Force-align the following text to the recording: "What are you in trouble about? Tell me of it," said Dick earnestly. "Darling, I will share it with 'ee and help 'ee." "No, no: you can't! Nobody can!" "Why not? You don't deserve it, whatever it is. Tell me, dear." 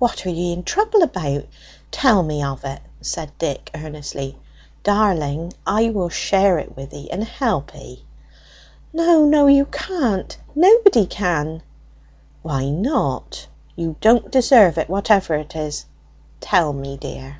"What 0.00 0.26
are 0.26 0.30
you 0.30 0.52
in 0.54 0.64
trouble 0.64 1.04
about? 1.04 1.44
Tell 1.92 2.24
me 2.24 2.42
of 2.42 2.64
it," 2.64 2.80
said 3.00 3.30
Dick 3.38 3.70
earnestly. 3.76 4.36
"Darling, 4.82 5.52
I 5.64 5.88
will 5.90 6.08
share 6.08 6.58
it 6.58 6.76
with 6.76 6.92
'ee 6.92 7.08
and 7.12 7.22
help 7.22 7.72
'ee." 7.76 8.04
"No, 8.92 9.24
no: 9.24 9.46
you 9.46 9.66
can't! 9.66 10.36
Nobody 10.56 11.06
can!" 11.06 11.62
"Why 12.42 12.70
not? 12.70 13.46
You 13.76 13.94
don't 14.00 14.32
deserve 14.32 14.78
it, 14.78 14.88
whatever 14.90 15.36
it 15.36 15.54
is. 15.54 15.84
Tell 16.40 16.72
me, 16.72 16.96
dear." 16.96 17.38